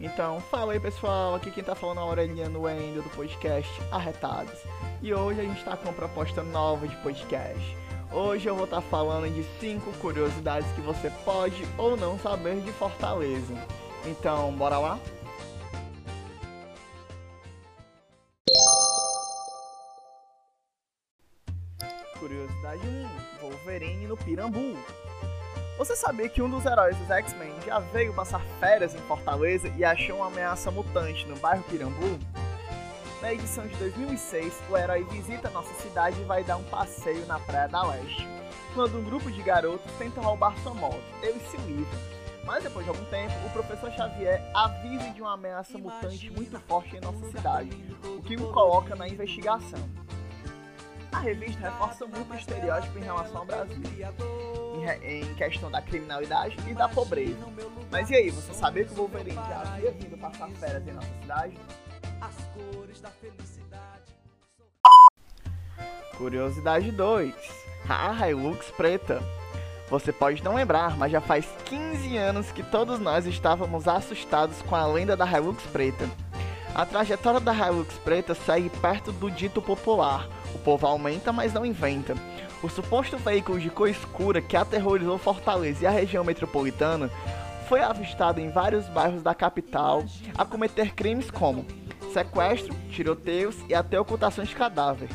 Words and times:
Então, 0.00 0.40
fala 0.40 0.72
aí 0.72 0.80
pessoal, 0.80 1.34
aqui 1.34 1.50
quem 1.50 1.62
tá 1.62 1.74
falando 1.74 1.98
é 1.98 2.02
a 2.02 2.58
Wendel 2.58 3.02
do 3.02 3.10
podcast 3.10 3.70
Arretados. 3.92 4.58
E 5.02 5.12
hoje 5.12 5.40
a 5.40 5.44
gente 5.44 5.62
tá 5.62 5.76
com 5.76 5.90
uma 5.90 5.92
proposta 5.92 6.42
nova 6.42 6.88
de 6.88 6.96
podcast. 6.96 7.76
Hoje 8.10 8.48
eu 8.48 8.54
vou 8.54 8.64
estar 8.64 8.80
tá 8.80 8.88
falando 8.88 9.30
de 9.30 9.44
5 9.60 9.92
curiosidades 9.98 10.72
que 10.72 10.80
você 10.80 11.10
pode 11.22 11.66
ou 11.76 11.98
não 11.98 12.18
saber 12.18 12.62
de 12.62 12.72
Fortaleza. 12.72 13.54
Então, 14.06 14.50
bora 14.52 14.78
lá? 14.78 14.98
Curiosidade 22.18 22.80
1: 23.42 23.42
Wolverine 23.42 24.06
no 24.06 24.16
Pirambu. 24.16 24.78
Você 25.80 25.96
sabia 25.96 26.28
que 26.28 26.42
um 26.42 26.50
dos 26.50 26.66
heróis 26.66 26.94
dos 26.94 27.08
X-Men 27.08 27.54
já 27.64 27.78
veio 27.78 28.12
passar 28.12 28.42
férias 28.60 28.94
em 28.94 28.98
Fortaleza 28.98 29.72
e 29.78 29.82
achou 29.82 30.16
uma 30.16 30.26
ameaça 30.26 30.70
mutante 30.70 31.26
no 31.26 31.34
bairro 31.38 31.62
Pirambu? 31.62 32.18
Na 33.22 33.32
edição 33.32 33.66
de 33.66 33.74
2006, 33.76 34.60
o 34.68 34.76
herói 34.76 35.04
visita 35.04 35.48
nossa 35.48 35.72
cidade 35.80 36.20
e 36.20 36.24
vai 36.24 36.44
dar 36.44 36.58
um 36.58 36.64
passeio 36.64 37.24
na 37.24 37.40
Praia 37.40 37.66
da 37.66 37.82
Leste, 37.82 38.28
quando 38.74 38.98
um 38.98 39.04
grupo 39.04 39.30
de 39.32 39.42
garotos 39.42 39.90
tenta 39.96 40.20
roubar 40.20 40.54
sua 40.58 40.74
moto. 40.74 41.00
Eles 41.22 41.40
se 41.50 41.56
livram. 41.56 41.98
Mas 42.44 42.62
depois 42.62 42.84
de 42.84 42.90
algum 42.90 43.04
tempo, 43.06 43.32
o 43.46 43.50
professor 43.50 43.90
Xavier 43.90 44.50
avisa 44.52 45.08
de 45.08 45.22
uma 45.22 45.32
ameaça 45.32 45.78
mutante 45.78 46.30
muito 46.30 46.60
forte 46.60 46.94
em 46.94 47.00
nossa 47.00 47.26
cidade, 47.30 47.70
o 48.04 48.22
que 48.22 48.36
o 48.36 48.52
coloca 48.52 48.94
na 48.94 49.08
investigação. 49.08 49.80
A 51.10 51.20
revista 51.20 51.70
reforça 51.70 52.06
muito 52.06 52.30
o 52.30 52.36
estereótipo 52.36 52.98
em 52.98 53.02
relação 53.02 53.38
ao 53.38 53.46
Brasil, 53.46 53.82
em, 54.80 55.22
em 55.22 55.34
questão 55.34 55.70
da 55.70 55.80
criminalidade 55.82 56.56
e 56.68 56.74
da 56.74 56.88
pobreza. 56.88 57.46
Mas 57.90 58.10
e 58.10 58.14
aí, 58.14 58.30
você 58.30 58.52
sabia 58.54 58.84
que 58.84 58.92
o 58.92 58.96
Wolverine 58.96 59.36
já 59.36 59.62
havia 59.62 59.92
vindo 59.92 60.18
passar 60.18 60.48
férias 60.50 60.86
em 60.86 60.92
nossa 60.92 61.08
cidade? 61.20 61.58
As 62.20 62.34
cores 62.54 63.00
da 63.00 63.08
felicidade. 63.10 63.60
Curiosidade 66.16 66.90
2. 66.92 67.34
A 67.88 68.28
Hilux 68.28 68.70
preta. 68.72 69.22
Você 69.88 70.12
pode 70.12 70.44
não 70.44 70.54
lembrar, 70.54 70.96
mas 70.96 71.10
já 71.10 71.20
faz 71.20 71.48
15 71.64 72.16
anos 72.16 72.52
que 72.52 72.62
todos 72.62 73.00
nós 73.00 73.26
estávamos 73.26 73.88
assustados 73.88 74.62
com 74.62 74.76
a 74.76 74.86
lenda 74.86 75.16
da 75.16 75.26
Hilux 75.26 75.62
preta. 75.72 76.08
A 76.74 76.86
trajetória 76.86 77.40
da 77.40 77.52
Hilux 77.52 77.92
preta 78.04 78.34
segue 78.34 78.70
perto 78.70 79.10
do 79.10 79.28
dito 79.28 79.60
popular, 79.60 80.28
o 80.54 80.58
povo 80.58 80.86
aumenta, 80.86 81.32
mas 81.32 81.52
não 81.52 81.66
inventa. 81.66 82.14
O 82.62 82.68
suposto 82.68 83.16
veículo 83.16 83.58
de 83.58 83.70
cor 83.70 83.88
escura 83.88 84.42
que 84.42 84.54
aterrorizou 84.54 85.16
Fortaleza 85.16 85.82
e 85.82 85.86
a 85.86 85.90
região 85.90 86.22
metropolitana 86.22 87.10
foi 87.66 87.80
avistado 87.80 88.38
em 88.38 88.50
vários 88.50 88.86
bairros 88.88 89.22
da 89.22 89.34
capital 89.34 90.04
a 90.36 90.44
cometer 90.44 90.94
crimes 90.94 91.30
como 91.30 91.64
sequestro, 92.12 92.74
tiroteios 92.90 93.56
e 93.68 93.74
até 93.74 93.98
ocultações 93.98 94.48
de 94.48 94.56
cadáver. 94.56 95.08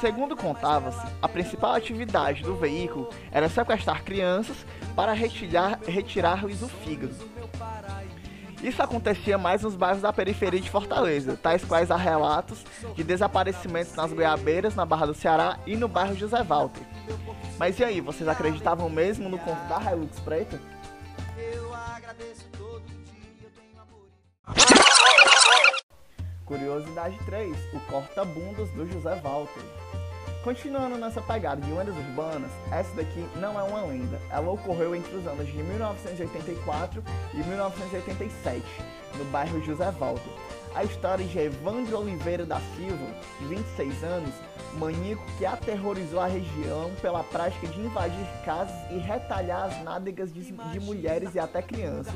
Segundo 0.00 0.36
contava-se, 0.36 1.04
a 1.20 1.28
principal 1.28 1.74
atividade 1.74 2.42
do 2.42 2.54
veículo 2.54 3.08
era 3.32 3.48
sequestrar 3.48 4.04
crianças 4.04 4.64
para 4.94 5.12
retirar-lhes 5.12 6.62
o 6.62 6.68
fígado. 6.68 7.14
Isso 8.62 8.82
acontecia 8.82 9.36
mais 9.36 9.62
nos 9.62 9.76
bairros 9.76 10.02
da 10.02 10.12
periferia 10.12 10.60
de 10.60 10.70
Fortaleza, 10.70 11.38
tais 11.40 11.64
quais 11.64 11.90
há 11.90 11.96
relatos 11.96 12.64
de 12.94 13.04
desaparecimentos 13.04 13.94
nas 13.94 14.12
Goiabeiras, 14.12 14.74
na 14.74 14.84
Barra 14.84 15.06
do 15.06 15.14
Ceará 15.14 15.58
e 15.66 15.76
no 15.76 15.88
bairro 15.88 16.16
José 16.16 16.42
Walter. 16.42 16.82
Mas 17.58 17.78
e 17.78 17.84
aí, 17.84 18.00
vocês 18.00 18.28
acreditavam 18.28 18.88
mesmo 18.88 19.28
no 19.28 19.38
conto 19.38 19.60
da 19.68 19.80
Hilux 19.92 20.18
Preta? 20.20 20.58
Curiosidade 26.44 27.18
3: 27.26 27.56
O 27.74 27.80
corta-bundas 27.90 28.70
do 28.70 28.86
José 28.86 29.14
Walter. 29.16 29.62
Continuando 30.46 30.96
nessa 30.96 31.20
pegada 31.20 31.60
de 31.60 31.72
lendas 31.72 31.96
urbanas, 31.96 32.52
essa 32.70 32.94
daqui 32.94 33.26
não 33.40 33.58
é 33.58 33.64
uma 33.64 33.82
lenda. 33.84 34.16
Ela 34.30 34.48
ocorreu 34.48 34.94
entre 34.94 35.12
os 35.16 35.26
anos 35.26 35.44
de 35.44 35.60
1984 35.60 37.02
e 37.34 37.38
1987, 37.38 38.64
no 39.18 39.24
bairro 39.24 39.60
José 39.64 39.90
Walter. 39.90 40.22
A 40.76 40.84
história 40.84 41.24
de 41.24 41.38
Evandro 41.38 42.00
Oliveira 42.00 42.44
da 42.44 42.60
Silva, 42.76 43.06
de 43.40 43.46
26 43.46 44.04
anos, 44.04 44.34
maníaco 44.74 45.24
que 45.38 45.46
aterrorizou 45.46 46.20
a 46.20 46.26
região 46.26 46.92
pela 47.00 47.24
prática 47.24 47.66
de 47.66 47.80
invadir 47.80 48.26
casas 48.44 48.76
e 48.90 48.98
retalhar 48.98 49.64
as 49.64 49.82
nádegas 49.82 50.30
de, 50.30 50.42
de 50.42 50.80
mulheres 50.80 51.34
e 51.34 51.38
até 51.38 51.62
crianças. 51.62 52.12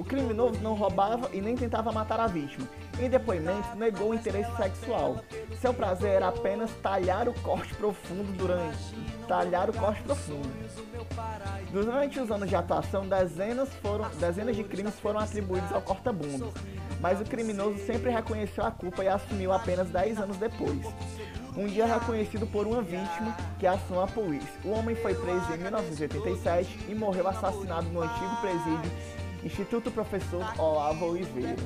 O 0.00 0.02
criminoso 0.02 0.60
não 0.60 0.74
roubava 0.74 1.30
e 1.32 1.40
nem 1.40 1.54
tentava 1.54 1.92
matar 1.92 2.18
a 2.18 2.26
vítima. 2.26 2.68
Em 2.98 3.08
depoimento, 3.08 3.76
negou 3.76 4.10
o 4.10 4.14
interesse 4.14 4.50
sexual. 4.56 5.22
Seu 5.60 5.72
prazer 5.72 6.10
era 6.10 6.26
apenas 6.26 6.72
talhar 6.82 7.28
o 7.28 7.34
corte 7.40 7.72
profundo 7.74 8.36
durante 8.36 8.96
talhar 9.26 9.68
o 9.68 9.72
corte 9.72 10.02
profundo. 10.02 10.48
Durante 11.72 12.20
os 12.20 12.30
anos 12.30 12.48
de 12.48 12.56
atuação, 12.56 13.06
dezenas, 13.06 13.68
foram, 13.82 14.08
dezenas 14.10 14.56
de 14.56 14.64
crimes 14.64 14.98
foram 15.00 15.20
atribuídos 15.20 15.72
ao 15.72 15.82
corta-bundas, 15.82 16.52
mas 17.00 17.20
o 17.20 17.24
criminoso 17.24 17.78
sempre 17.86 18.10
reconheceu 18.10 18.64
a 18.64 18.70
culpa 18.70 19.04
e 19.04 19.08
assumiu 19.08 19.52
apenas 19.52 19.88
10 19.88 20.18
anos 20.18 20.36
depois. 20.36 20.80
Um 21.56 21.66
dia 21.66 21.86
reconhecido 21.86 22.46
por 22.46 22.66
uma 22.66 22.82
vítima 22.82 23.34
que 23.58 23.66
acionou 23.66 24.04
a 24.04 24.06
polícia. 24.06 24.48
O 24.64 24.70
homem 24.70 24.94
foi 24.96 25.14
preso 25.14 25.52
em 25.54 25.58
1987 25.58 26.86
e 26.88 26.94
morreu 26.94 27.26
assassinado 27.28 27.88
no 27.88 28.02
antigo 28.02 28.36
presídio 28.40 28.90
Instituto 29.42 29.90
Professor 29.90 30.44
Olavo 30.58 31.06
Oliveira. 31.06 31.56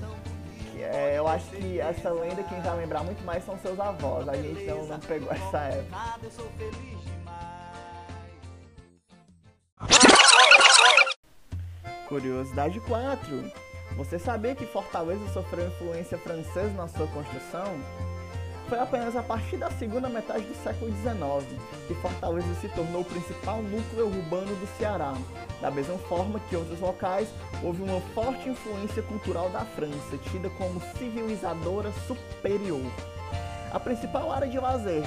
É, 0.79 1.19
eu 1.19 1.27
acho 1.27 1.47
que 1.51 1.81
essa 1.81 2.11
lenda 2.11 2.43
quem 2.45 2.61
vai 2.61 2.77
lembrar 2.77 3.03
muito 3.03 3.23
mais 3.25 3.45
são 3.45 3.59
seus 3.59 3.79
avós. 3.79 4.29
A 4.29 4.37
gente 4.37 4.65
não, 4.65 4.87
não 4.87 4.99
pegou 5.01 5.31
essa 5.31 5.59
época. 5.59 5.99
Curiosidade 12.09 12.81
4. 12.81 13.70
Você 13.97 14.19
sabia 14.19 14.55
que 14.55 14.65
Fortaleza 14.67 15.27
sofreu 15.33 15.67
influência 15.67 16.17
francesa 16.19 16.71
na 16.71 16.89
sua 16.89 17.07
construção? 17.09 17.79
Foi 18.69 18.79
apenas 18.79 19.17
a 19.17 19.23
partir 19.23 19.57
da 19.57 19.69
segunda 19.69 20.09
metade 20.09 20.45
do 20.45 20.55
século 20.63 20.93
XIX 20.93 21.61
que 21.89 21.95
Fortaleza 21.95 22.55
se 22.61 22.69
tornou 22.69 23.03
o 23.03 23.05
principal 23.05 23.61
núcleo 23.63 24.07
urbano 24.07 24.55
do 24.55 24.79
Ceará. 24.79 25.13
Da 25.61 25.73
mesma 25.73 25.99
forma 25.99 26.39
que 26.49 26.55
outros 26.55 26.79
locais, 26.79 27.29
houve 27.65 27.83
uma 27.83 28.01
forte 28.15 28.49
influência 28.49 29.03
cultural 29.03 29.51
da 29.51 29.65
França, 29.65 30.17
tida 30.31 30.49
como 30.51 30.81
civilizadora 30.97 31.91
superior. 32.07 32.81
A 33.73 33.81
principal 33.81 34.31
área 34.31 34.49
de 34.49 34.59
lazer 34.59 35.03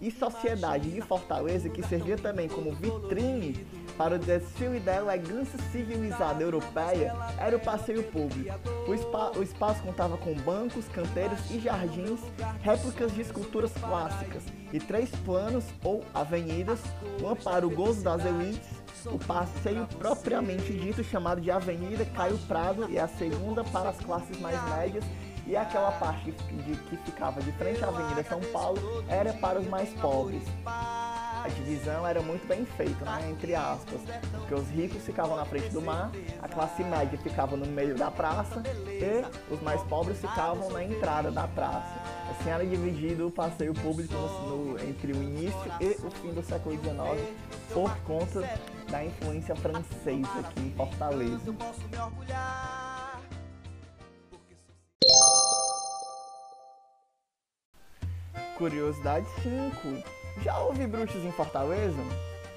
e 0.00 0.10
sociedade 0.10 0.90
de 0.90 1.00
Fortaleza, 1.00 1.68
que 1.68 1.82
servia 1.82 2.16
também 2.16 2.48
como 2.48 2.72
vitrine 2.72 3.66
para 3.96 4.16
o 4.16 4.18
desfile 4.18 4.80
da 4.80 4.96
elegância 4.96 5.58
civilizada 5.70 6.42
europeia, 6.42 7.14
era 7.38 7.56
o 7.56 7.60
passeio 7.60 8.02
público. 8.04 8.52
O, 8.86 9.38
o 9.38 9.42
espaço 9.42 9.82
contava 9.82 10.16
com 10.16 10.34
bancos, 10.34 10.88
canteiros 10.88 11.38
e 11.50 11.60
jardins, 11.60 12.20
réplicas 12.62 13.14
de 13.14 13.20
esculturas 13.20 13.72
clássicas, 13.74 14.42
e 14.72 14.80
três 14.80 15.10
planos 15.24 15.64
ou 15.84 16.02
avenidas, 16.14 16.80
uma 17.20 17.36
para 17.36 17.66
o 17.66 17.70
gozo 17.70 18.02
das 18.02 18.24
elites, 18.24 18.70
o 19.06 19.18
passeio 19.18 19.86
propriamente 19.98 20.72
dito 20.72 21.04
chamado 21.04 21.40
de 21.40 21.50
Avenida 21.50 22.04
Caio 22.06 22.38
Prado 22.48 22.88
e 22.90 22.98
a 22.98 23.06
segunda 23.08 23.62
para 23.64 23.90
as 23.90 23.98
classes 23.98 24.38
mais 24.40 24.60
médias 24.70 25.04
e 25.46 25.56
aquela 25.56 25.92
parte 25.92 26.30
de, 26.30 26.76
que 26.76 26.96
ficava 26.98 27.40
de 27.40 27.52
frente 27.52 27.82
à 27.84 27.88
Avenida 27.88 28.22
São 28.24 28.40
Paulo 28.52 29.04
era 29.08 29.32
para 29.32 29.58
os 29.58 29.66
mais 29.66 29.88
pobres. 29.94 30.42
A 30.64 31.48
divisão 31.48 32.06
era 32.06 32.22
muito 32.22 32.46
bem 32.46 32.64
feita, 32.64 33.04
né, 33.04 33.30
entre 33.30 33.54
aspas, 33.54 34.00
porque 34.30 34.54
os 34.54 34.68
ricos 34.70 35.02
ficavam 35.04 35.36
na 35.36 35.44
frente 35.44 35.70
do 35.70 35.82
mar, 35.82 36.12
a 36.40 36.48
classe 36.48 36.84
média 36.84 37.18
ficava 37.18 37.56
no 37.56 37.66
meio 37.66 37.96
da 37.96 38.10
praça 38.10 38.62
e 38.86 39.52
os 39.52 39.60
mais 39.60 39.82
pobres 39.82 40.20
ficavam 40.20 40.70
na 40.70 40.84
entrada 40.84 41.32
da 41.32 41.48
praça. 41.48 42.00
Assim 42.30 42.50
era 42.50 42.64
dividido 42.64 43.26
o 43.26 43.30
passeio 43.30 43.74
público 43.74 44.14
no, 44.14 44.72
no, 44.72 44.80
entre 44.88 45.12
o 45.12 45.16
início 45.16 45.72
e 45.80 45.90
o 46.06 46.10
fim 46.10 46.32
do 46.32 46.42
século 46.42 46.78
XIX 46.80 47.28
por 47.72 47.94
conta 47.98 48.48
da 48.88 49.04
influência 49.04 49.56
francesa 49.56 50.40
aqui 50.40 50.60
em 50.60 50.70
Fortaleza. 50.72 51.52
Curiosidade 58.62 59.26
5. 59.42 60.04
Já 60.44 60.56
houve 60.60 60.86
bruxos 60.86 61.24
em 61.24 61.32
Fortaleza? 61.32 61.98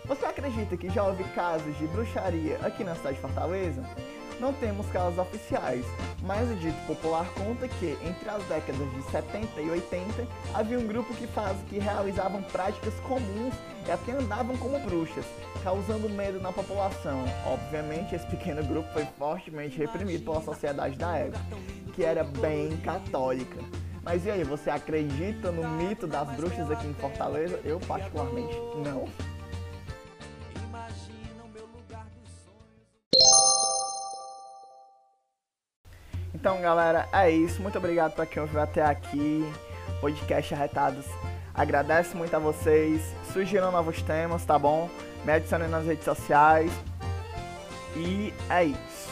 Você 0.05 0.23
acredita 0.23 0.77
que 0.77 0.87
já 0.87 1.03
houve 1.03 1.23
casos 1.33 1.75
de 1.79 1.87
bruxaria 1.87 2.59
aqui 2.61 2.83
na 2.83 2.93
cidade 2.93 3.15
de 3.15 3.21
Fortaleza? 3.21 3.83
não 4.39 4.53
temos 4.53 4.85
casos 4.87 5.17
oficiais, 5.17 5.85
mas 6.21 6.51
o 6.51 6.55
dito 6.55 6.77
popular 6.85 7.25
conta 7.33 7.67
que 7.67 7.97
entre 8.05 8.29
as 8.29 8.43
décadas 8.43 8.93
de 8.93 9.01
70 9.03 9.61
e 9.61 9.69
80 9.69 10.27
havia 10.53 10.77
um 10.77 10.85
grupo 10.85 11.13
que, 11.13 11.25
faz, 11.27 11.57
que 11.69 11.79
realizavam 11.79 12.41
práticas 12.43 12.93
comuns 13.01 13.53
e 13.87 13.91
até 13.91 14.11
andavam 14.11 14.57
como 14.57 14.77
bruxas, 14.79 15.25
causando 15.63 16.09
medo 16.09 16.39
na 16.41 16.51
população. 16.51 17.23
Obviamente, 17.45 18.13
esse 18.13 18.27
pequeno 18.27 18.63
grupo 18.63 18.91
foi 18.91 19.05
fortemente 19.17 19.77
reprimido 19.77 20.25
pela 20.25 20.41
sociedade 20.41 20.97
da 20.97 21.15
época, 21.15 21.39
que 21.93 22.03
era 22.03 22.23
bem 22.23 22.75
católica. 22.77 23.84
Mas 24.05 24.23
e 24.23 24.29
aí, 24.29 24.43
você 24.43 24.69
acredita 24.69 25.51
no 25.51 25.67
mito 25.67 26.05
das 26.05 26.29
bruxas 26.29 26.69
aqui 26.69 26.85
em 26.85 26.93
Fortaleza? 26.93 27.59
Eu 27.65 27.79
particularmente 27.79 28.55
não. 28.87 29.09
Então, 36.35 36.61
galera, 36.61 37.09
é 37.11 37.31
isso. 37.31 37.59
Muito 37.63 37.79
obrigado 37.79 38.13
para 38.13 38.27
quem 38.27 38.39
ouviu 38.39 38.61
até 38.61 38.83
aqui. 38.83 39.43
Podcast 39.99 40.53
Arretados 40.53 41.07
agradece 41.51 42.15
muito 42.15 42.35
a 42.35 42.39
vocês. 42.39 43.01
Sugiram 43.33 43.71
novos 43.71 44.03
temas, 44.03 44.45
tá 44.45 44.59
bom? 44.59 44.87
Me 45.25 45.31
adicionem 45.31 45.67
nas 45.67 45.83
redes 45.87 46.05
sociais. 46.05 46.71
E 47.95 48.31
é 48.51 48.65
isso. 48.65 49.09